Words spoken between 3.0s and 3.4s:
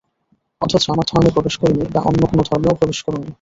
করনি?